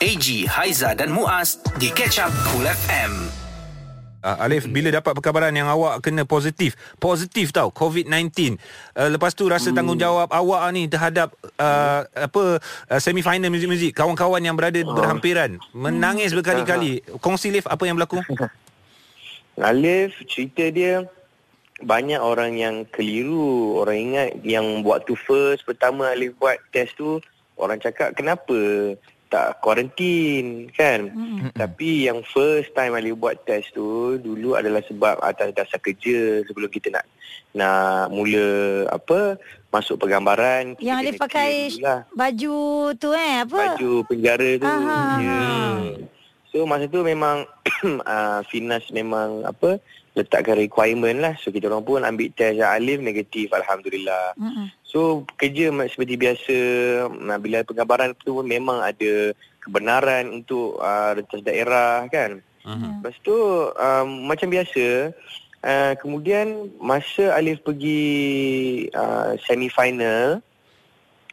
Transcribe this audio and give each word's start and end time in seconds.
AG, 0.00 0.48
Haiza 0.48 0.96
dan 0.96 1.12
Muaz 1.12 1.60
di 1.76 1.92
Catch 1.92 2.24
Up 2.24 2.32
Cool 2.48 2.64
FM. 2.64 3.12
Uh, 4.24 4.36
Alif 4.48 4.64
bila 4.64 4.88
dapat 4.88 5.12
perkabaran 5.12 5.52
yang 5.52 5.68
awak 5.68 6.00
kena 6.00 6.24
positif? 6.24 6.72
Positif 6.96 7.52
tau 7.52 7.68
COVID-19 7.68 8.56
uh, 8.96 9.12
lepas 9.12 9.36
tu 9.36 9.44
rasa 9.44 9.76
tanggungjawab 9.76 10.32
awak 10.32 10.72
ni 10.72 10.88
terhadap 10.88 11.36
uh, 11.60 12.08
apa 12.16 12.64
uh, 12.64 12.96
semi 12.96 13.20
final 13.20 13.52
muzik-muzik 13.52 13.92
kawan-kawan 13.92 14.40
yang 14.40 14.56
berada 14.56 14.80
berhampiran. 14.80 15.60
Menangis 15.76 16.32
berkali-kali. 16.32 17.04
Kongsi 17.20 17.52
Alif 17.52 17.68
apa 17.68 17.84
yang 17.84 18.00
berlaku? 18.00 18.24
Alif 19.60 20.16
cerita 20.24 20.64
dia 20.72 21.04
banyak 21.84 22.24
orang 22.24 22.56
yang 22.56 22.88
keliru. 22.88 23.76
Orang 23.76 24.00
ingat 24.00 24.40
yang 24.48 24.80
waktu 24.80 25.12
first 25.12 25.68
pertama 25.68 26.16
Alif 26.16 26.32
buat 26.40 26.56
test 26.72 26.96
tu 26.96 27.20
orang 27.60 27.76
cakap 27.76 28.16
kenapa 28.16 28.56
tak 29.30 29.62
kuarantin 29.62 30.66
kan 30.74 31.06
mm-hmm. 31.06 31.54
tapi 31.54 32.10
yang 32.10 32.20
first 32.26 32.74
time 32.74 32.98
Alif 32.98 33.14
buat 33.14 33.38
test 33.46 33.70
tu 33.70 34.18
dulu 34.18 34.58
adalah 34.58 34.82
sebab 34.82 35.22
atas 35.22 35.54
dasar 35.54 35.78
kerja 35.78 36.42
sebelum 36.44 36.66
kita 36.66 36.90
nak 36.90 37.06
nak 37.54 38.10
mula 38.10 38.84
apa 38.90 39.38
masuk 39.70 40.02
pergambaran 40.02 40.74
Yang 40.82 40.98
Alif 40.98 41.14
pakai 41.22 41.70
lah. 41.78 42.02
baju 42.10 42.58
tu 42.98 43.14
eh 43.14 43.46
apa? 43.46 43.78
baju 43.78 43.92
penjara 44.10 44.50
tu 44.58 44.66
Aha. 44.66 45.00
ya 45.22 45.42
so 46.50 46.66
masa 46.66 46.90
tu 46.90 47.06
memang 47.06 47.46
uh, 48.02 48.42
Finas 48.50 48.82
memang 48.90 49.46
apa 49.46 49.78
letakkan 50.18 50.58
requirement 50.58 51.22
lah 51.22 51.34
so 51.38 51.54
kita 51.54 51.70
orang 51.70 51.86
pun 51.86 52.02
ambil 52.02 52.28
test 52.34 52.58
yang 52.58 52.70
Alif 52.74 52.98
negatif 52.98 53.46
alhamdulillah 53.54 54.34
Mm-mm. 54.34 54.66
So 54.90 55.22
kerja 55.38 55.70
seperti 55.86 56.18
biasa 56.18 56.56
bila 57.38 57.62
penggambaran 57.62 58.10
tu 58.18 58.42
pun 58.42 58.46
memang 58.46 58.82
ada 58.82 59.30
kebenaran 59.62 60.42
untuk 60.42 60.82
uh, 60.82 61.14
rentas 61.14 61.46
daerah 61.46 62.10
kan. 62.10 62.42
uh-huh. 62.66 62.98
Lepas 62.98 63.14
tu 63.22 63.36
um, 63.70 64.26
macam 64.26 64.50
biasa 64.50 65.14
uh, 65.62 65.92
kemudian 65.94 66.74
masa 66.82 67.38
Alif 67.38 67.62
pergi 67.62 68.02
uh, 68.90 69.38
semi 69.46 69.70
final 69.70 70.42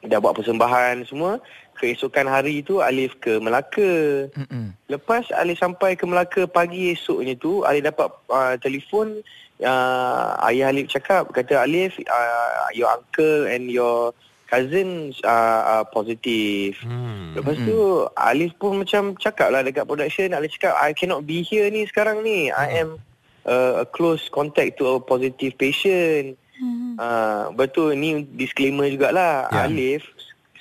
dah 0.05 0.21
buat 0.21 0.37
persembahan 0.37 1.09
semua 1.09 1.41
keesokan 1.77 2.27
hari 2.27 2.65
tu 2.65 2.81
Alif 2.81 3.15
ke 3.21 3.37
Melaka. 3.37 4.25
Mm-mm. 4.33 4.73
Lepas 4.89 5.29
Alif 5.37 5.61
sampai 5.61 5.93
ke 5.93 6.03
Melaka 6.03 6.49
pagi 6.49 6.91
esoknya 6.91 7.37
tu 7.37 7.61
Alif 7.63 7.87
dapat 7.87 8.09
uh, 8.27 8.55
telefon 8.57 9.21
uh, 9.61 10.37
ayah 10.49 10.73
Alif 10.73 10.89
cakap 10.91 11.29
kata 11.31 11.63
Alif 11.63 11.95
uh, 12.03 12.67
your 12.73 12.89
uncle 12.89 13.45
and 13.47 13.69
your 13.69 14.11
cousin 14.47 15.11
uh, 15.27 15.83
are 15.83 15.85
positive. 15.91 16.79
hmm. 16.79 17.35
Lepas 17.35 17.59
tu 17.67 18.07
Alif 18.15 18.55
pun 18.55 18.79
macam 18.79 19.13
cakap 19.19 19.51
lah 19.51 19.59
dekat 19.59 19.83
production 19.83 20.31
Alif 20.31 20.55
cakap 20.55 20.73
I 20.79 20.95
cannot 20.95 21.27
be 21.27 21.43
here 21.43 21.67
ni 21.67 21.83
sekarang 21.83 22.23
ni. 22.23 22.47
I 22.47 22.79
am 22.79 22.95
uh, 23.43 23.83
a 23.83 23.85
close 23.85 24.31
contact 24.31 24.79
to 24.79 24.97
a 24.97 25.03
positive 25.03 25.59
patient. 25.59 26.39
Hmm. 26.57 26.97
Uh, 26.97 27.53
betul 27.53 27.93
ni 27.93 28.25
disclaimer 28.33 28.89
jugalah 28.89 29.45
yeah. 29.51 29.69
Alif 29.69 30.01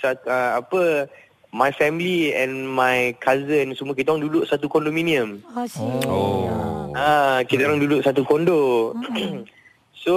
uh, 0.05 0.61
apa 0.61 1.08
my 1.56 1.72
family 1.72 2.36
and 2.36 2.69
my 2.69 3.16
cousin 3.22 3.72
semua 3.72 3.97
kita 3.97 4.12
orang 4.12 4.28
duduk 4.28 4.44
satu 4.44 4.69
kondominium. 4.69 5.41
Asyik. 5.56 6.05
Oh. 6.05 6.92
Ah 6.92 7.41
kita 7.48 7.69
orang 7.69 7.80
duduk 7.80 8.05
satu 8.05 8.24
kondo. 8.28 8.92
so 10.05 10.14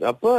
apa 0.00 0.32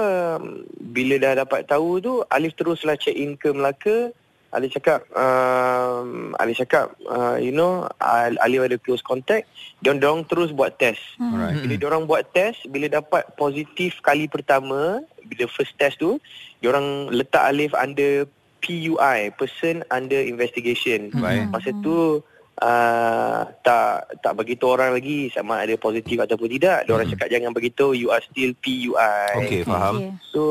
bila 0.81 1.15
dah 1.21 1.45
dapat 1.45 1.69
tahu 1.69 2.01
tu 2.01 2.13
Alif 2.33 2.57
teruslah 2.57 2.97
check 2.97 3.13
in 3.13 3.37
ke 3.37 3.53
Melaka. 3.53 4.09
Alif 4.49 4.73
cakap 4.81 5.05
um, 5.13 6.33
Alif 6.41 6.57
cakap 6.65 6.97
uh, 7.05 7.37
you 7.37 7.53
know 7.53 7.85
Al- 8.01 8.41
Alif 8.41 8.65
ada 8.65 8.81
close 8.81 9.05
contact 9.05 9.45
dia 9.79 9.95
orang 9.95 10.27
terus 10.27 10.51
buat 10.51 10.75
test. 10.75 10.99
Alright. 11.21 11.63
Bila 11.63 11.75
diorang 11.79 12.03
buat 12.03 12.27
test, 12.35 12.67
bila 12.67 12.91
dapat 12.91 13.23
positif 13.39 14.01
kali 14.03 14.27
pertama, 14.27 14.99
bila 15.23 15.47
first 15.47 15.71
test 15.79 16.03
tu, 16.03 16.19
diorang 16.59 17.07
letak 17.15 17.47
Alif 17.47 17.71
under 17.71 18.27
PUI, 18.59 19.31
Person 19.33 19.81
Under 19.89 20.21
Investigation. 20.21 21.09
Baik. 21.15 21.49
Masa 21.49 21.71
tu 21.79 22.21
uh, 22.59 23.41
tak 23.63 24.19
tak 24.19 24.33
bagi 24.35 24.59
tahu 24.59 24.75
orang 24.75 24.91
lagi 24.95 25.31
sama 25.31 25.63
ada 25.63 25.73
positif 25.79 26.19
ataupun 26.19 26.49
tidak. 26.51 26.85
Diorang 26.85 27.07
Hmm. 27.07 27.15
cakap 27.15 27.27
jangan 27.31 27.51
bagi 27.55 27.71
tahu 27.71 27.91
you 27.95 28.11
are 28.11 28.23
still 28.23 28.51
PUI. 28.59 29.27
Okey 29.43 29.61
faham 29.63 29.95
Okey. 29.97 30.09
So 30.31 30.41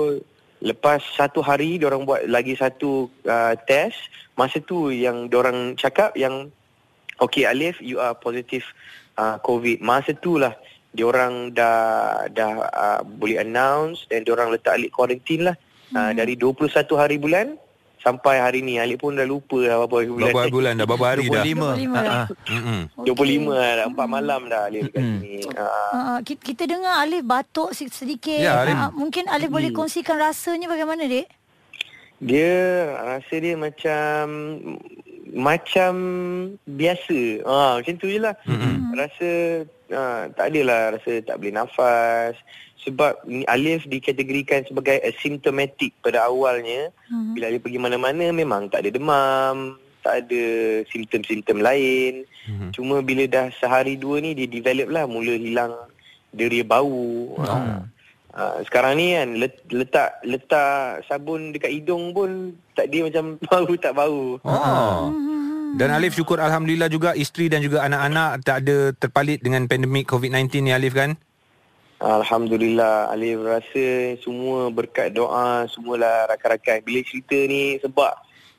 lepas 0.59 1.05
satu 1.15 1.39
hari 1.45 1.79
diorang 1.79 2.03
buat 2.03 2.27
lagi 2.27 2.59
satu 2.59 3.07
uh, 3.29 3.55
test, 3.69 4.01
masa 4.35 4.59
tu 4.59 4.91
yang 4.91 5.31
diorang 5.31 5.79
cakap 5.79 6.17
yang 6.19 6.51
okay 7.23 7.47
Alif 7.47 7.79
you 7.79 8.01
are 8.03 8.17
positive 8.17 8.65
uh, 9.21 9.39
COVID. 9.39 9.85
Masa 9.85 10.17
tu 10.19 10.41
lah 10.41 10.57
diorang 10.97 11.53
dah 11.53 12.27
dah 12.33 12.51
uh, 12.65 13.01
boleh 13.05 13.45
announce 13.45 14.09
dan 14.09 14.25
diorang 14.25 14.51
letak 14.51 14.81
Alif 14.81 14.91
quarantine 14.91 15.53
lah. 15.53 15.57
Uh, 15.89 16.13
dari 16.13 16.37
21 16.37 16.69
hari 17.01 17.17
bulan 17.17 17.57
sampai 18.09 18.37
hari 18.39 18.61
ni 18.61 18.77
Alif 18.77 18.99
pun 18.99 19.13
dah 19.13 19.23
lupa 19.23 19.61
dah 19.61 19.77
berapa 19.79 19.95
hari 19.95 20.09
bulan. 20.09 20.25
berapa 20.27 20.49
bulan 20.49 20.73
dah 20.75 20.87
berapa 20.87 21.07
hari 21.07 21.25
dah 21.25 21.45
25. 21.45 21.85
25. 21.85 21.93
Ha, 21.93 22.03
ha. 22.03 22.23
Mm-mm. 22.49 22.81
25 23.05 23.53
lah, 23.53 23.71
dah 23.75 23.87
4 23.93 24.09
malam 24.09 24.41
dah 24.47 24.61
Alif 24.65 24.85
kat 24.89 24.99
Mm-mm. 24.99 25.19
sini. 25.19 25.35
Uh, 25.51 25.77
Uh, 25.89 26.19
kita, 26.23 26.41
kita 26.43 26.63
dengar 26.67 26.95
Alif 26.99 27.23
batuk 27.23 27.69
sedikit. 27.71 28.41
Ya, 28.41 28.65
Alif. 28.65 28.75
Ah, 28.75 28.91
mungkin 28.91 29.29
Alif 29.29 29.49
boleh 29.49 29.69
Hmm. 29.69 29.79
kongsikan 29.79 30.17
rasanya 30.17 30.67
bagaimana, 30.67 31.05
Dek? 31.05 31.29
Dia 32.19 32.55
rasa 32.99 33.35
dia 33.37 33.55
macam 33.55 34.23
macam 35.29 35.93
biasa. 36.65 37.21
Ha, 37.45 37.57
macam 37.79 37.95
tu 37.95 38.09
je 38.09 38.19
lah. 38.19 38.35
Mm-mm. 38.43 38.91
Rasa 38.91 39.31
ha, 39.93 40.01
tak 40.29 40.47
adalah 40.51 40.97
rasa 40.97 41.13
tak 41.23 41.37
boleh 41.37 41.55
nafas. 41.55 42.35
Sebab 42.87 43.27
ni 43.27 43.43
Alif 43.51 43.85
dikategorikan 43.91 44.63
sebagai 44.67 45.03
asymptomatic 45.03 45.95
pada 46.03 46.31
awalnya. 46.31 46.95
Hmm. 47.11 47.35
Bila 47.35 47.51
Alif 47.51 47.67
pergi 47.67 47.81
mana-mana 47.83 48.31
memang 48.31 48.71
tak 48.71 48.87
ada 48.87 48.91
demam. 48.95 49.79
Tak 49.99 50.25
ada 50.25 50.43
simptom-simptom 50.89 51.59
lain. 51.59 52.23
Mhm. 52.49 52.71
Cuma 52.73 53.03
bila 53.03 53.29
dah 53.29 53.51
sehari 53.59 53.99
dua 53.99 54.23
ni 54.23 54.33
dia 54.33 54.49
develop 54.49 54.89
lah. 54.89 55.05
Mula 55.05 55.35
hilang 55.37 55.75
deria 56.33 56.65
bau. 56.65 57.35
Ha. 57.45 57.83
Ha, 58.39 58.63
sekarang 58.63 59.01
ni 59.01 59.19
kan 59.19 59.29
let, 59.35 59.55
letak 59.73 60.23
letak 60.23 61.03
sabun 61.11 61.51
dekat 61.51 61.75
hidung 61.75 62.15
pun 62.15 62.55
tak 62.79 62.87
dia 62.87 63.03
macam 63.03 63.35
bau 63.51 63.73
tak 63.75 63.93
bau. 63.99 64.39
Oh. 64.47 65.11
Dan 65.75 65.93
Alif 65.93 66.17
syukur 66.17 66.41
Alhamdulillah 66.41 66.89
juga 66.89 67.13
isteri 67.19 67.51
dan 67.53 67.61
juga 67.61 67.85
anak-anak 67.85 68.47
tak 68.47 68.65
ada 68.65 68.77
terpalit 68.97 69.43
dengan 69.43 69.69
pandemik 69.69 70.09
COVID-19 70.09 70.65
ni 70.65 70.73
Alif 70.73 70.97
kan? 70.97 71.19
Alhamdulillah 71.99 73.11
Alif 73.11 73.43
rasa 73.43 74.15
semua 74.23 74.71
berkat 74.71 75.19
doa 75.19 75.67
semualah 75.67 76.31
rakan-rakan. 76.31 76.79
Bila 76.87 77.03
cerita 77.03 77.35
ni 77.35 77.75
sebab 77.83 78.15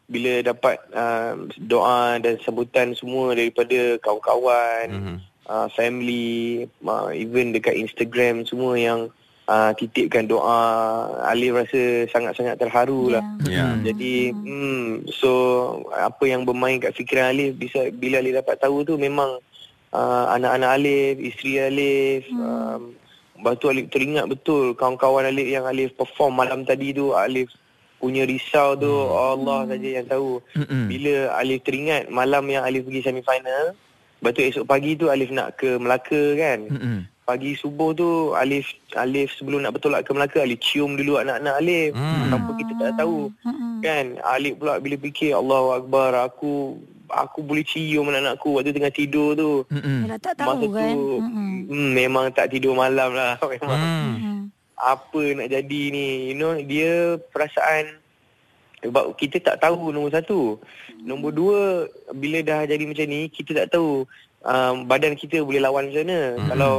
bila 0.09 0.43
dapat 0.43 0.75
uh, 0.91 1.47
doa 1.55 2.19
dan 2.19 2.35
sambutan 2.43 2.91
semua 2.97 3.31
daripada 3.37 3.95
kawan-kawan, 4.03 4.85
Mhm. 4.89 5.15
uh, 5.47 5.67
family, 5.71 6.67
uh, 6.83 7.13
even 7.15 7.55
dekat 7.55 7.77
Instagram 7.77 8.43
semua 8.43 8.75
yang 8.75 9.07
uh, 9.47 9.71
titipkan 9.77 10.27
doa, 10.27 10.61
Alif 11.29 11.55
rasa 11.55 12.11
sangat-sangat 12.11 12.59
terharu 12.59 13.13
lah. 13.15 13.23
Ya. 13.47 13.71
Jadi 13.85 14.35
hmm, 14.35 15.07
so 15.15 15.31
apa 15.95 16.27
yang 16.27 16.43
bermain 16.43 16.81
kat 16.81 16.91
fikiran 16.91 17.31
Alif 17.31 17.55
bisa 17.55 17.87
bila 17.93 18.19
Alif 18.19 18.41
dapat 18.43 18.59
tahu 18.59 18.83
tu 18.83 18.99
memang 18.99 19.39
uh, 19.93 20.25
anak-anak 20.35 20.69
Alif, 20.75 21.13
isteri 21.23 21.53
Alif, 21.61 22.27
hmm. 22.33 22.41
um, 22.43 22.81
lepas 23.39 23.55
tu 23.55 23.71
Alif 23.71 23.87
teringat 23.87 24.27
betul 24.27 24.75
kawan-kawan 24.75 25.23
Alif 25.23 25.47
yang 25.47 25.63
Alif 25.63 25.95
perform 25.95 26.35
malam 26.35 26.67
tadi 26.67 26.91
tu 26.91 27.15
Alif 27.15 27.47
punya 27.99 28.23
risau 28.23 28.79
tu 28.79 28.87
hmm. 28.87 29.11
Allah 29.35 29.59
saja 29.67 29.89
yang 29.99 30.07
tahu. 30.07 30.39
Mm-mm. 30.55 30.87
Bila 30.87 31.15
Alif 31.35 31.63
teringat 31.67 32.07
malam 32.07 32.47
yang 32.47 32.63
Alif 32.63 32.87
pergi 32.87 33.03
semi 33.03 33.23
final, 33.23 33.75
lepas 34.19 34.31
tu 34.35 34.41
esok 34.43 34.65
pagi 34.67 34.95
tu 34.95 35.11
Alif 35.11 35.31
nak 35.31 35.59
ke 35.59 35.75
Melaka 35.79 36.35
kan. 36.39 36.59
Mm-mm. 36.67 36.99
Pagi 37.27 37.53
subuh 37.53 37.93
tu 37.93 38.33
Alif 38.33 38.73
Alif 38.97 39.35
sebelum 39.37 39.61
nak 39.61 39.77
bertolak 39.77 40.07
ke 40.07 40.11
Melaka 40.15 40.41
Alif 40.41 40.63
cium 40.63 40.95
dulu 40.95 41.19
anak-anak 41.19 41.55
Alif. 41.59 41.91
Hmm. 41.93 42.31
Tanpa 42.31 42.51
kita 42.57 42.73
tak 42.79 42.93
tahu. 43.03 43.29
Hmm. 43.45 43.79
Kan 43.83 44.05
Alif 44.25 44.57
pula 44.57 44.81
bila 44.81 44.95
fikir 44.97 45.35
Allahu 45.35 45.67
Akbar 45.77 46.15
aku 46.15 46.79
aku 47.11 47.41
boleh 47.41 47.65
cium 47.65 48.07
anak-anakku 48.09 48.49
waktu 48.55 48.71
tengah 48.71 48.93
tidur 48.93 49.33
tu. 49.33 49.51
Yalah, 49.73 50.19
tak 50.21 50.37
tahu 50.39 50.65
Masa 50.65 50.67
kan. 50.77 50.93
tu 50.95 51.05
hmm, 51.69 51.89
memang 51.93 52.25
tak 52.33 52.47
tidur 52.53 52.73
malam 52.73 53.13
lah 53.13 53.35
memang. 53.53 53.79
Hmm. 53.79 54.39
Apa 54.79 55.21
nak 55.35 55.49
jadi 55.51 55.81
ni? 55.91 56.31
You 56.31 56.35
know 56.39 56.55
dia 56.55 57.19
perasaan 57.33 57.99
sebab 58.79 59.11
kita 59.19 59.43
tak 59.43 59.59
tahu 59.59 59.91
nombor 59.91 60.15
satu. 60.15 60.55
Nombor 61.03 61.31
dua 61.35 61.61
bila 62.15 62.39
dah 62.39 62.63
jadi 62.63 62.83
macam 62.87 63.05
ni 63.11 63.27
kita 63.27 63.65
tak 63.65 63.75
tahu 63.75 64.07
um, 64.43 64.87
badan 64.87 65.19
kita 65.19 65.43
boleh 65.43 65.59
lawan 65.59 65.91
macam 65.91 66.03
mana. 66.07 66.21
Hmm. 66.35 66.47
Kalau 66.55 66.73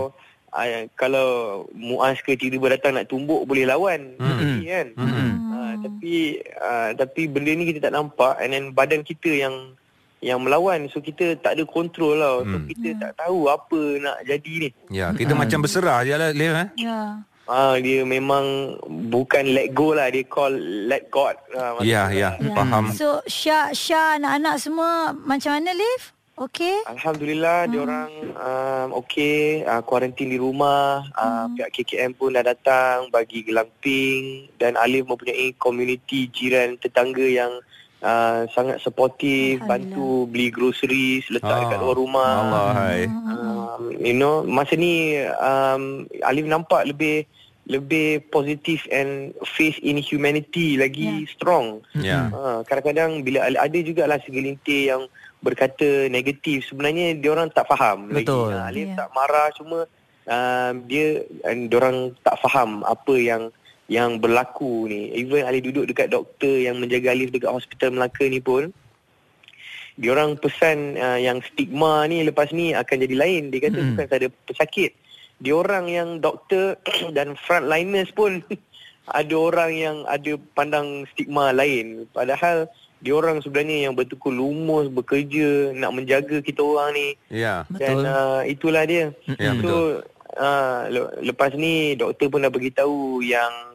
uh, 0.56 0.82
kalau 0.96 1.28
Muaz 1.76 2.24
ke 2.24 2.36
tiba-tiba 2.36 2.76
datang 2.76 2.96
nak 2.96 3.08
tumbuk 3.12 3.44
boleh 3.44 3.68
lawan. 3.68 4.16
Hmm. 4.16 4.38
Jadi 4.40 4.64
kan. 4.64 4.86
Mm-mm. 4.96 5.30
Uh, 5.50 5.72
tapi 5.84 6.14
uh, 6.56 6.90
tapi 6.96 7.22
benda 7.28 7.52
ni 7.52 7.68
kita 7.68 7.90
tak 7.90 7.94
nampak 7.94 8.34
and 8.40 8.56
then 8.56 8.72
badan 8.72 9.04
kita 9.04 9.28
yang 9.28 9.76
yang 10.20 10.38
melawan 10.38 10.84
so 10.86 11.00
kita 11.00 11.34
tak 11.36 11.56
ada 11.56 11.64
kontrol 11.64 12.14
lah 12.14 12.40
so 12.40 12.52
Hmm. 12.52 12.66
kita 12.66 12.88
tak 12.98 13.12
tahu 13.18 13.48
apa 13.48 13.80
nak 13.98 14.16
jadi 14.22 14.52
ni 14.58 14.68
Ya, 14.88 15.10
kita 15.10 15.32
macam 15.32 15.60
berserah 15.60 16.00
je 16.02 16.12
lah, 16.12 16.28
Alif. 16.28 16.52
Eh? 16.54 16.68
Ya. 16.78 17.24
Ah 17.46 17.74
dia 17.76 18.04
memang 18.04 18.76
bukan 19.08 19.42
let 19.48 19.72
go 19.72 19.90
lah 19.90 20.06
dia 20.06 20.22
call 20.22 20.54
let 20.86 21.08
God. 21.08 21.34
Ah, 21.50 21.82
Ya, 21.82 22.06
maksudnya. 22.06 22.06
ya. 22.12 22.28
Ya. 22.38 22.52
Faham. 22.52 22.84
So 22.92 23.08
Syah, 23.26 23.72
Syah 23.72 24.16
anak-anak 24.16 24.54
semua 24.56 24.90
macam 25.16 25.50
mana 25.52 25.72
Liv? 25.72 26.14
Okey? 26.38 26.72
Alhamdulillah 26.86 27.64
hmm. 27.64 27.68
dia 27.68 27.80
orang 27.82 28.10
um, 28.34 28.88
okey 28.98 29.60
uh, 29.62 29.82
kuarantin 29.82 30.28
di 30.28 30.36
rumah 30.36 31.04
uh, 31.12 31.44
Hmm. 31.44 31.52
pihak 31.52 31.70
KKM 31.74 32.12
pun 32.14 32.32
dah 32.32 32.40
datang 32.42 33.10
bagi 33.10 33.42
glamping 33.42 34.48
dan 34.56 34.72
Alif 34.74 35.04
mempunyai 35.04 35.52
community 35.54 36.28
jiran 36.28 36.76
tetangga 36.76 37.24
yang 37.24 37.52
uh, 38.00 38.48
sangat 38.48 38.78
supportive 38.78 39.60
bantu 39.62 40.24
beli 40.26 40.48
groceries 40.48 41.24
letak 41.28 41.48
Ah, 41.50 41.60
dekat 41.62 41.78
luar 41.78 41.96
rumah 41.96 42.30
Allah, 42.40 42.68
hai. 42.74 43.00
um, 43.06 43.82
you 43.94 44.12
know 44.12 44.42
masa 44.42 44.74
ni 44.74 45.16
um, 45.20 46.04
Alif 46.22 46.44
nampak 46.44 46.84
lebih 46.86 47.24
lebih 47.64 48.26
positif 48.26 48.82
and 48.90 49.30
faith 49.46 49.78
in 49.78 49.94
humanity 49.96 50.74
lagi 50.74 51.22
Ya. 51.22 51.30
strong 51.30 51.66
Ya. 51.94 52.20
Ha, 52.26 52.40
kadang-kadang 52.64 53.22
bila 53.22 53.46
ada- 53.46 53.62
ada 53.62 53.78
jugalah 53.78 54.18
segelintir 54.18 54.90
yang 54.90 55.06
berkata 55.38 55.86
negatif 56.08 56.66
sebenarnya 56.66 57.14
dia 57.14 57.30
orang 57.30 57.48
tak 57.48 57.64
faham 57.64 58.10
Betul. 58.10 58.50
lagi. 58.50 58.58
Ha, 58.58 58.66
Alif 58.66 58.88
Ya. 58.88 58.96
tak 58.96 59.08
marah 59.12 59.48
cuma 59.54 59.78
uh, 60.26 60.70
dia 60.84 61.22
dia 61.46 61.76
orang 61.78 62.12
tak 62.20 62.36
faham 62.40 62.82
apa 62.82 63.14
yang 63.14 63.54
yang 63.90 64.22
berlaku 64.22 64.86
ni. 64.86 65.10
Even 65.18 65.42
Alif 65.42 65.66
duduk 65.66 65.90
dekat 65.90 66.14
doktor 66.14 66.62
yang 66.62 66.78
menjaga 66.78 67.10
Alif 67.10 67.34
dekat 67.34 67.50
hospital 67.50 67.90
Melaka 67.90 68.22
ni 68.30 68.38
pun 68.38 68.70
dia 70.00 70.16
orang 70.16 70.38
pesan 70.40 70.96
uh, 70.96 71.20
yang 71.20 71.44
stigma 71.44 72.08
ni 72.08 72.24
lepas 72.24 72.54
ni 72.54 72.72
akan 72.72 72.96
jadi 73.04 73.16
lain. 73.18 73.42
Dia 73.52 73.68
kata 73.68 73.76
Mm-mm. 73.76 73.88
bukan 73.98 74.06
sahaja 74.08 74.28
pesakit. 74.48 74.96
Dia 75.42 75.52
orang 75.58 75.90
yang 75.90 76.08
doktor 76.22 76.80
dan 77.16 77.36
frontliners 77.36 78.08
pun 78.14 78.40
ada 79.20 79.34
orang 79.34 79.74
yang 79.74 79.96
ada 80.06 80.38
pandang 80.56 81.04
stigma 81.12 81.50
lain. 81.52 82.06
Padahal 82.14 82.70
dia 83.00 83.12
orang 83.16 83.40
sebenarnya 83.44 83.88
yang 83.88 83.94
betul-betul 83.96 84.38
lumus 84.40 84.86
bekerja 84.92 85.72
nak 85.76 85.92
menjaga 85.96 86.40
kita 86.40 86.60
orang 86.64 86.96
ni. 86.96 87.08
Ya. 87.32 87.64
Dan 87.68 88.00
Betul. 88.00 88.12
uh, 88.12 88.40
itulah 88.44 88.84
dia. 88.88 89.04
Ya, 89.40 89.52
so 89.52 89.60
betul. 89.60 89.84
uh, 90.36 90.80
le- 90.88 91.12
lepas 91.32 91.50
ni 91.56 91.96
doktor 91.96 92.28
pun 92.28 92.44
dah 92.44 92.52
beritahu 92.52 93.24
yang 93.24 93.69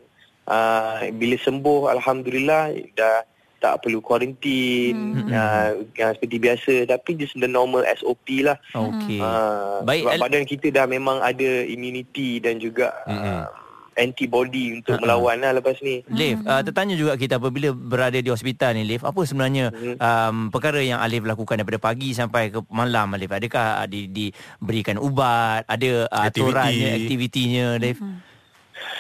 uh, 0.46 1.06
bila 1.12 1.36
sembuh 1.38 1.90
alhamdulillah 1.90 2.64
dah 2.94 3.22
tak 3.56 3.82
perlu 3.82 3.98
kuarantin 4.00 5.26
Hmm. 5.26 5.32
uh, 5.32 5.70
yang 5.94 6.14
seperti 6.14 6.38
biasa 6.38 6.74
tapi 6.86 7.16
just 7.16 7.34
the 7.36 7.48
normal 7.48 7.82
SOP 7.92 8.42
lah. 8.42 8.60
Okey. 8.72 9.18
Uh, 9.18 9.82
Baik, 9.82 10.02
sebab 10.02 10.12
Al- 10.12 10.22
badan 10.22 10.44
kita 10.44 10.68
dah 10.72 10.86
memang 10.86 11.18
ada 11.20 11.50
immunity 11.66 12.38
dan 12.38 12.58
juga 12.58 12.94
Mm-mm. 13.04 13.26
uh, 13.42 13.48
antibody 13.96 14.76
untuk 14.76 14.92
Ha-ha. 14.92 15.02
melawan 15.02 15.40
lah 15.40 15.56
lepas 15.56 15.80
ni. 15.80 16.04
Liv, 16.06 16.44
uh, 16.44 16.60
tertanya 16.62 16.94
juga 16.94 17.16
kita 17.16 17.40
apabila 17.40 17.72
berada 17.72 18.20
di 18.20 18.28
hospital 18.28 18.76
ni 18.76 18.84
Liv, 18.84 19.02
apa 19.02 19.24
sebenarnya 19.24 19.72
Mhm. 19.72 19.96
um, 19.98 20.38
perkara 20.52 20.84
yang 20.84 21.00
Alif 21.00 21.24
lakukan 21.24 21.56
daripada 21.56 21.80
pagi 21.82 22.12
sampai 22.12 22.52
ke 22.52 22.60
malam 22.70 23.08
Alif? 23.10 23.32
Adakah 23.32 23.82
uh, 23.82 23.88
di, 23.88 24.06
diberikan 24.06 25.00
ubat, 25.00 25.64
ada 25.66 26.06
uh, 26.06 26.28
aturannya, 26.28 27.02
aktivitinya 27.02 27.80
Liv? 27.80 27.98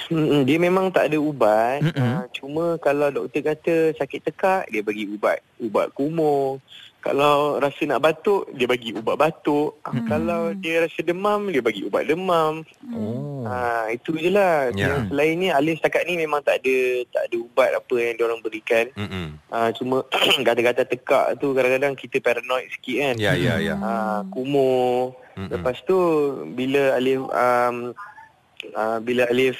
Mm-mm, 0.09 0.45
dia 0.45 0.57
memang 0.61 0.93
tak 0.93 1.11
ada 1.11 1.17
ubat. 1.17 1.81
Uh, 1.95 2.23
cuma 2.35 2.77
kalau 2.77 3.09
doktor 3.09 3.41
kata 3.41 3.75
sakit 3.97 4.21
tekak, 4.31 4.63
dia 4.69 4.81
bagi 4.85 5.09
ubat. 5.09 5.41
Ubat 5.57 5.91
kumur. 5.97 6.61
Kalau 7.05 7.61
rasa 7.61 7.85
nak 7.85 8.01
batuk, 8.01 8.49
dia 8.57 8.65
bagi 8.65 8.89
ubat 8.89 9.13
batuk. 9.13 9.77
Mm-mm. 9.85 10.09
Kalau 10.09 10.57
dia 10.57 10.89
rasa 10.89 11.05
demam, 11.05 11.53
dia 11.53 11.61
bagi 11.61 11.85
ubat 11.85 12.09
demam. 12.09 12.65
Oh. 12.89 13.45
Ha, 13.45 13.93
itu 13.93 14.17
je 14.17 14.33
lah. 14.33 14.73
Yang 14.73 15.13
Selain 15.13 15.37
ni, 15.37 15.53
Alif 15.53 15.77
setakat 15.77 16.01
ni 16.09 16.17
memang 16.17 16.41
tak 16.41 16.65
ada 16.65 17.05
tak 17.13 17.29
ada 17.29 17.35
ubat 17.37 17.69
apa 17.77 17.95
yang 18.01 18.17
diorang 18.17 18.41
berikan. 18.41 18.89
Mm-mm. 18.97 19.37
Ha, 19.53 19.69
cuma 19.77 20.01
gata-gata 20.49 20.81
tekak 20.81 21.37
tu 21.37 21.53
kadang-kadang 21.53 21.93
kita 21.93 22.17
paranoid 22.25 22.73
sikit 22.73 22.97
kan. 22.97 23.15
Ya, 23.21 23.37
ya, 23.37 23.61
ya. 23.61 23.77
Ha, 23.77 24.25
kumur. 24.33 25.13
Mm-mm. 25.37 25.53
Lepas 25.53 25.85
tu 25.85 25.97
bila 26.57 26.97
Alif 26.97 27.21
um, 27.21 27.93
uh, 28.71 28.97
bila 28.97 29.27
Alif 29.27 29.59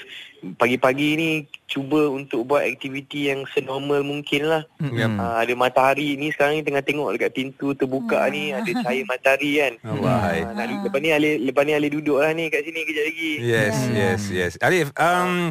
pagi-pagi 0.56 1.10
ni 1.18 1.30
cuba 1.66 2.06
untuk 2.06 2.46
buat 2.46 2.62
aktiviti 2.62 3.34
yang 3.34 3.50
senormal 3.50 4.06
mungkin 4.06 4.46
lah. 4.46 4.63
Ya. 4.94 5.10
Uh, 5.10 5.42
ada 5.42 5.54
matahari 5.54 6.13
ni 6.13 6.30
sekarang 6.30 6.57
ni 6.57 6.63
tengah 6.63 6.86
tengok 6.86 7.18
dekat 7.18 7.34
pintu 7.34 7.74
terbuka 7.74 8.22
ni 8.30 8.54
ada 8.54 8.69
cahaya 8.69 9.02
matahari 9.12 9.52
kan. 9.57 9.74
Hai. 9.81 10.46
Uh, 10.46 10.54
nak, 10.54 10.66
lepas 10.86 11.00
ni 11.02 11.10
Alif 11.10 11.36
lepas 11.42 11.63
ni 11.66 11.74
Alif 11.74 11.92
duduk 11.92 12.18
lah 12.22 12.31
ni 12.31 12.50
kat 12.50 12.62
sini 12.62 12.80
kejap 12.86 13.06
lagi. 13.06 13.31
Yes, 13.42 13.75
Ya, 13.75 13.90
ya. 13.90 13.98
yes, 13.98 14.22
yes. 14.30 14.54
Alif, 14.62 14.94
um, 14.96 15.50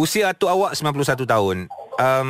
usia 0.00 0.32
atuk 0.32 0.48
awak 0.48 0.72
91 0.72 1.28
tahun. 1.28 1.58
Um, 2.00 2.28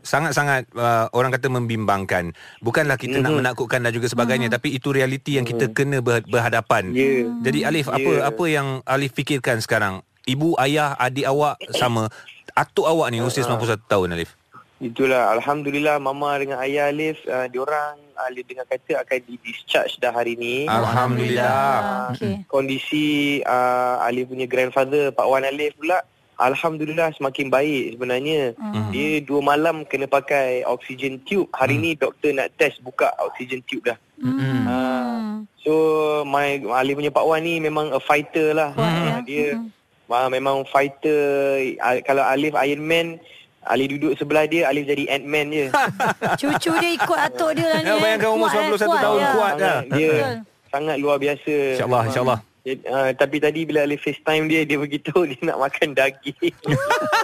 sangat-sangat 0.00 0.72
uh, 0.72 1.12
orang 1.12 1.28
kata 1.28 1.52
membimbangkan. 1.52 2.32
Bukanlah 2.58 2.96
kita 2.96 3.20
nak 3.20 3.28
Mhm. 3.30 3.38
menakutkan 3.44 3.84
dan 3.84 3.92
juga 3.92 4.08
sebagainya, 4.08 4.48
tapi 4.48 4.72
itu 4.72 4.88
realiti 4.88 5.36
yang 5.36 5.44
kita 5.44 5.68
kena 5.68 6.00
ber- 6.00 6.24
berhadapan. 6.24 6.88
Ya. 6.90 7.28
Jadi 7.42 7.60
Alif, 7.62 7.86
apa 7.86 8.00
Ya. 8.10 8.24
apa 8.24 8.44
yang 8.46 8.80
Alif 8.82 9.12
fikirkan 9.12 9.60
sekarang? 9.60 10.00
Ibu, 10.24 10.56
ayah, 10.56 10.96
adik 10.96 11.28
awak 11.28 11.60
sama. 11.70 12.08
Atuk 12.52 12.84
awak 12.84 13.12
ni 13.12 13.20
usia 13.20 13.44
91 13.44 13.84
tahun 13.84 14.16
Alif. 14.16 14.32
Itulah 14.78 15.30
Alhamdulillah 15.30 16.00
mama 16.00 16.34
dengan 16.36 16.58
ayah 16.58 16.88
Alif 16.88 17.20
uh, 17.24 17.46
diorang 17.46 17.94
Alif 18.18 18.44
dengar 18.44 18.66
kata 18.66 18.98
akan 18.98 19.18
di 19.22 19.38
discharge 19.38 19.94
dah 19.98 20.10
hari 20.10 20.34
ni. 20.34 20.66
Alhamdulillah. 20.66 21.46
Ah, 21.46 22.10
Okey. 22.10 22.42
Kondisi 22.46 23.06
uh, 23.42 24.02
Alif 24.02 24.26
punya 24.26 24.44
grandfather 24.44 25.10
Pak 25.10 25.22
Wan 25.22 25.44
Alif 25.44 25.76
pula 25.76 26.02
Alhamdulillah 26.40 27.12
semakin 27.14 27.52
baik 27.52 27.96
sebenarnya. 27.96 28.56
Hmm. 28.56 28.88
Dia 28.88 29.20
dua 29.20 29.40
malam 29.44 29.84
kena 29.84 30.08
pakai 30.08 30.64
oxygen 30.64 31.20
tube. 31.28 31.48
Hari 31.52 31.76
ni 31.76 31.92
doktor 31.94 32.32
nak 32.32 32.50
test 32.56 32.80
buka 32.80 33.12
oxygen 33.20 33.60
tube 33.68 33.84
dah. 33.92 33.98
Mm-mm. 34.22 34.58
Ah, 34.70 35.42
so 35.60 35.72
my 36.24 36.62
Alif 36.78 36.94
punya 36.94 37.10
Pak 37.10 37.26
Wan 37.26 37.42
ni 37.42 37.58
memang 37.58 37.90
a 37.90 38.00
fighter 38.00 38.54
lah. 38.54 38.70
Ah, 38.78 38.86
ya. 38.86 39.14
Dia 39.26 39.46
ah, 40.08 40.28
memang 40.30 40.62
fighter. 40.70 41.76
Ah, 41.82 41.98
Kalau 42.06 42.22
Alif 42.22 42.54
Iron 42.54 42.82
Man, 42.82 43.06
Alif 43.66 43.94
duduk 43.98 44.12
sebelah 44.18 44.46
dia, 44.46 44.66
Alif 44.66 44.86
jadi 44.86 45.06
Ant-Man 45.14 45.46
je. 45.54 45.66
Cucu 46.40 46.72
dia 46.78 46.90
ikut 46.98 47.18
atuk 47.18 47.50
dia 47.54 47.66
lah 47.70 47.80
ni. 47.82 47.86
Ya, 47.86 47.94
eh. 47.94 48.00
bayangkan 48.02 48.30
umur 48.34 48.48
Kuat, 48.50 48.66
eh, 48.66 48.78
91 48.78 49.04
tahun 49.06 49.20
ya. 49.20 49.30
kuat 49.34 49.52
dah. 49.54 49.78
Dia 49.94 50.10
Betul. 50.10 50.34
sangat 50.70 50.96
luar 50.98 51.16
biasa. 51.22 51.54
InsyaAllah, 51.78 52.02
insyaAllah. 52.10 52.38
Uh, 52.66 53.10
tapi 53.18 53.42
tadi 53.42 53.66
bila 53.66 53.82
Alif 53.82 54.06
FaceTime 54.06 54.46
dia, 54.46 54.62
dia 54.62 54.78
beritahu 54.78 55.26
dia 55.30 55.40
nak 55.42 55.58
makan 55.58 55.94
daging. 55.94 56.54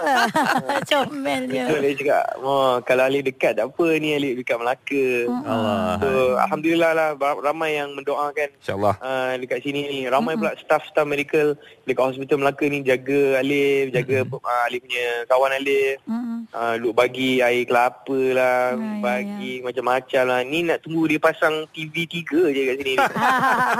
Comel 0.89 1.41
dia. 1.47 1.71
So, 1.71 1.79
dia 1.79 1.91
cakap, 1.95 2.23
oh, 2.43 2.73
kalau 2.83 3.03
Alif 3.07 3.23
dekat 3.27 3.55
tak 3.55 3.71
apa 3.71 3.87
ni 3.99 4.15
Alif 4.15 4.43
dekat 4.43 4.57
Melaka. 4.59 5.05
Allah. 5.47 5.95
So, 6.03 6.09
Alhamdulillah 6.39 6.91
lah 6.95 7.09
ramai 7.39 7.79
yang 7.79 7.95
mendoakan 7.95 8.49
InsyaAllah. 8.59 8.95
uh, 8.99 9.31
dekat 9.39 9.63
sini 9.63 9.87
ni. 9.87 9.99
Ramai 10.07 10.35
pula 10.35 10.55
staff-staff 10.59 11.07
medical 11.07 11.55
dekat 11.87 12.03
hospital 12.03 12.43
Melaka 12.43 12.65
ni 12.67 12.83
jaga 12.83 13.39
Alif, 13.39 13.95
jaga 13.95 14.27
uh, 14.27 14.67
Alif 14.67 14.83
punya 14.83 15.07
kawan 15.31 15.51
Alif. 15.55 15.97
Mm-mm. 16.03 16.37
Uh, 16.49 16.75
duk 16.81 16.93
bagi 16.97 17.39
air 17.45 17.63
kelapa 17.63 18.19
lah, 18.33 18.73
Ya, 18.73 18.75
ya, 18.75 19.01
bagi 19.01 19.53
macam-macam 19.63 20.23
lah. 20.25 20.39
Ni 20.43 20.59
nak 20.65 20.81
tunggu 20.83 21.05
dia 21.05 21.21
pasang 21.21 21.65
TV 21.71 22.09
3 22.09 22.53
je 22.53 22.61
kat 22.65 22.75
sini. 22.81 22.95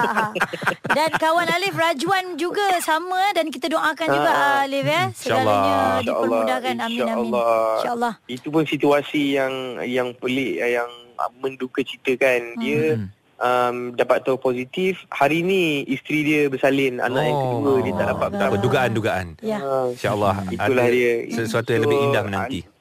dan 0.97 1.09
kawan 1.17 1.48
Alif 1.51 1.73
Rajwan 1.73 2.25
juga 2.35 2.61
sama 2.79 3.17
eh, 3.25 3.33
dan 3.33 3.47
kita 3.47 3.67
doakan 3.67 4.07
juga 4.07 4.31
Ah, 4.31 4.61
Alif 4.61 4.83
ya. 4.83 5.03
Segalanya 5.11 5.77
dipermudahkan. 6.01 6.75
Amin 6.75 6.85
amin. 6.85 6.99
insyaAllah. 6.99 7.57
Insyaallah. 7.75 8.13
Itu 8.27 8.47
pun 8.47 8.63
situasi 8.63 9.33
yang 9.33 9.53
yang 9.81 10.13
pelik 10.13 10.57
eh, 10.57 10.75
yang 10.75 10.89
menduka 11.37 11.81
ceritakan. 11.81 12.41
Dia 12.57 12.81
Hmm. 12.95 13.07
um, 13.37 13.75
dapat 13.93 14.21
tahu 14.21 14.37
positif. 14.37 14.99
Hari 15.09 15.41
ni 15.41 15.63
isteri 15.85 16.19
dia 16.23 16.41
bersalin 16.45 16.99
anak 16.99 17.23
yang 17.23 17.35
Oh. 17.35 17.49
kedua 17.57 17.75
dia 17.79 17.93
tak 17.93 18.07
dapat 18.07 18.27
Allah. 18.27 18.29
bertambah. 18.31 18.59
Dugaan-dugaan. 18.61 19.27
Ya. 19.41 19.59
Ah, 19.59 19.87
InsyaAllah 19.89 20.35
Itulah 20.49 20.85
ada 20.85 20.93
dia. 20.93 21.13
sesuatu 21.29 21.69
yang 21.69 21.81
So, 21.81 21.85
lebih 21.85 21.99
indah 22.05 22.23
menanti. 22.23 22.61
an- 22.61 22.77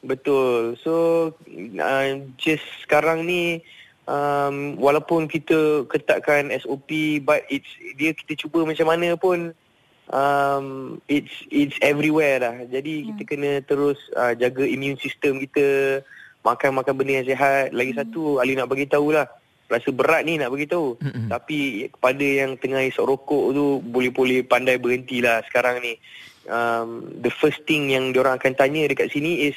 Betul. 0.00 0.78
So 0.78 0.94
uh, 1.74 2.06
just 2.36 2.62
sekarang 2.80 3.24
ni 3.24 3.58
um, 4.08 4.80
walaupun 4.80 5.28
kita 5.28 5.84
ketatkan 5.86 6.48
SOP 6.64 7.20
but 7.22 7.44
it's 7.52 7.68
dia 8.00 8.16
kita 8.16 8.48
cuba 8.48 8.64
macam 8.64 8.88
mana 8.88 9.14
pun 9.20 9.52
um, 10.10 10.98
it's 11.06 11.32
it's 11.52 11.76
everywhere 11.84 12.40
dah. 12.40 12.56
Jadi 12.66 13.12
kita 13.12 13.22
kena 13.28 13.60
terus 13.62 14.00
uh, 14.16 14.32
jaga 14.32 14.64
immune 14.64 14.98
system 14.98 15.38
kita, 15.44 16.00
makan-makan 16.42 16.94
benda 16.96 17.20
yang 17.20 17.28
sihat. 17.28 17.70
Lagi 17.76 17.92
satu 17.94 18.40
Ali 18.40 18.56
nak 18.56 18.72
bagi 18.72 18.88
tahulah 18.88 19.28
rasa 19.68 19.92
berat 19.92 20.24
ni 20.24 20.40
nak 20.40 20.48
bagi 20.48 20.64
tahu. 20.64 20.96
Mm-mm. 20.96 21.28
Tapi 21.28 21.92
kepada 21.92 22.24
yang 22.24 22.56
tengah 22.56 22.88
isap 22.88 23.04
rokok 23.04 23.52
tu 23.52 23.84
boleh-boleh 23.84 24.40
pandai 24.48 24.80
berhentilah 24.80 25.44
sekarang 25.46 25.84
ni. 25.84 26.00
Um, 26.48 27.20
the 27.20 27.28
first 27.28 27.60
thing 27.68 27.92
yang 27.92 28.16
diorang 28.16 28.40
akan 28.40 28.56
tanya 28.56 28.88
dekat 28.88 29.12
sini 29.12 29.52
is 29.52 29.56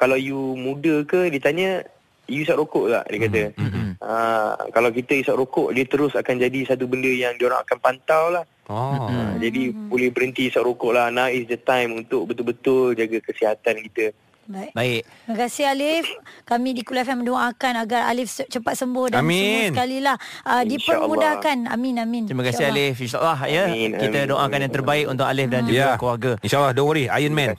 kalau 0.00 0.16
you 0.16 0.56
muda 0.56 1.04
ke 1.04 1.28
dia 1.28 1.36
tanya 1.44 1.84
you 2.26 2.42
isap 2.42 2.56
rokok 2.56 2.88
tak 2.88 3.04
dia 3.06 3.18
kata 3.20 3.42
Hmm, 3.54 3.92
uh, 3.98 4.52
kalau 4.70 4.90
kita 4.90 5.12
isap 5.16 5.34
rokok 5.34 5.70
dia 5.70 5.84
terus 5.84 6.12
akan 6.12 6.34
jadi 6.38 6.58
satu 6.64 6.84
benda 6.84 7.08
yang 7.08 7.34
dia 7.34 7.46
orang 7.46 7.62
akan 7.62 7.78
pantau 7.78 8.30
lah 8.30 8.44
Oh. 8.66 8.94
uh, 9.04 9.34
jadi 9.36 9.68
boleh 9.74 10.08
berhenti 10.08 10.46
isap 10.46 10.62
rokok 10.62 10.92
lah 10.92 11.06
now 11.08 11.26
is 11.26 11.44
the 11.44 11.58
time 11.58 11.92
untuk 11.94 12.24
betul-betul 12.24 12.92
jaga 12.92 13.18
kesihatan 13.20 13.82
kita 13.82 14.14
Baik. 14.42 14.74
Baik. 14.74 15.02
Terima 15.06 15.36
kasih 15.38 15.64
Alif. 15.64 16.04
Kami 16.42 16.74
di 16.74 16.82
Kul 16.82 16.98
FM 16.98 17.22
mendoakan 17.22 17.78
agar 17.78 18.10
Alif 18.10 18.26
cepat 18.42 18.74
sembuh 18.74 19.14
dan 19.14 19.22
Amin. 19.22 19.38
semua 19.38 19.70
sekali 19.70 19.98
lah 20.02 20.18
uh, 20.42 20.66
dipermudahkan. 20.66 21.70
Amin 21.70 21.94
amin. 21.96 22.26
Terima 22.26 22.42
kasih 22.42 22.66
InsyaAllah. 22.66 22.82
Alif. 22.82 22.94
InsyaAllah 22.98 23.38
ya. 23.46 23.64
Amin, 23.70 23.90
Kita 23.94 24.18
amin, 24.18 24.30
doakan 24.34 24.50
amin, 24.50 24.60
yang 24.60 24.72
terbaik 24.74 25.06
untuk 25.06 25.26
Alif 25.30 25.46
dan 25.46 25.62
juga 25.62 25.78
Ya. 25.78 25.94
keluarga. 25.94 26.32
InsyaAllah, 26.42 26.72
don't 26.74 26.90
worry. 26.90 27.06
Iron 27.06 27.32
Man. 27.32 27.54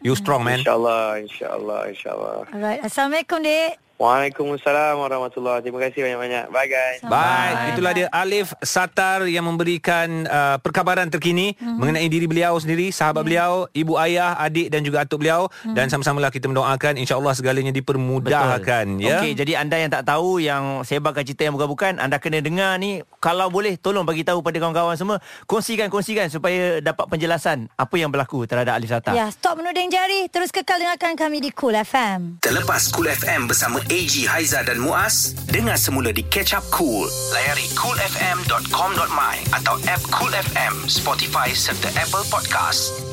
You 0.00 0.14
strong, 0.14 0.46
man. 0.46 0.62
InsyaAllah 0.62 1.18
InsyaAllah 1.18 1.80
InsyaAllah 1.90 2.34
Alright. 2.46 2.80
Assalamualaikum 2.80 3.38
dek. 3.42 3.89
Waalaikumsalam 4.00 4.96
warahmatullahi 4.96 5.60
Terima 5.60 5.76
kasih 5.76 6.00
banyak-banyak 6.00 6.44
Bye 6.48 6.66
guys 6.66 6.98
Baik, 7.04 7.52
Bye. 7.52 7.68
itulah 7.76 7.92
dia 7.92 8.08
Alif 8.08 8.56
Satar 8.58 9.28
yang 9.28 9.44
memberikan 9.44 10.24
uh, 10.24 10.56
perkabaran 10.56 11.06
terkini 11.06 11.52
Mhm. 11.52 11.76
mengenai 11.76 12.08
diri 12.08 12.24
beliau 12.24 12.56
sendiri, 12.56 12.88
sahabat 12.88 13.22
beliau, 13.22 13.68
ibu 13.72 13.98
ayah, 13.98 14.32
adik 14.38 14.72
dan 14.72 14.80
juga 14.80 15.04
atuk 15.04 15.20
beliau 15.20 15.52
Mhm. 15.62 15.74
dan 15.74 15.86
sama-samalah 15.86 16.32
kita 16.32 16.48
mendoakan 16.48 16.96
insya-Allah 16.96 17.34
segalanya 17.34 17.68
dipermudahkan 17.70 18.86
ya. 18.96 19.20
Okey, 19.20 19.36
jadi 19.36 19.52
anda 19.58 19.76
yang 19.76 19.90
tak 19.90 20.06
tahu 20.06 20.38
yang 20.38 20.80
sebarkan 20.80 21.20
cerita 21.22 21.44
yang 21.44 21.54
bukan-bukan, 21.54 21.98
anda 21.98 22.16
kena 22.16 22.40
dengar 22.40 22.76
ni. 22.76 23.04
Kalau 23.18 23.48
boleh 23.48 23.76
tolong 23.76 24.02
bagi 24.02 24.22
tahu 24.22 24.40
pada 24.40 24.56
kawan-kawan 24.56 24.96
semua, 24.96 25.20
kongsikan 25.44 25.88
kongsikan 25.88 26.28
supaya 26.28 26.80
dapat 26.80 27.04
penjelasan 27.06 27.68
apa 27.70 27.94
yang 27.94 28.08
berlaku 28.08 28.44
terhadap 28.44 28.72
Alif 28.74 28.88
Satar. 28.88 29.12
Ya, 29.12 29.28
stop 29.28 29.58
menuding 29.58 29.88
jari. 29.88 30.24
Terus 30.26 30.48
kekal 30.48 30.78
dengarkan 30.78 31.12
kami 31.14 31.40
di 31.40 31.50
Cool 31.50 31.76
FM. 31.76 32.40
Terlepas 32.40 32.88
Cool 32.88 33.10
FM 33.10 33.44
bersama 33.44 33.82
AG, 33.90 34.22
Haiza 34.30 34.62
dan 34.62 34.78
Muaz, 34.78 35.34
dengar 35.50 35.74
semula 35.74 36.14
di 36.14 36.22
Catch 36.22 36.54
Up 36.54 36.62
Cool. 36.70 37.10
Layari 37.34 37.66
coolfm.com.my 37.74 39.36
atau 39.50 39.74
app 39.90 40.02
Cool 40.14 40.30
FM, 40.30 40.86
Spotify 40.86 41.50
serta 41.50 41.90
Apple 41.98 42.22
Podcast. 42.30 43.09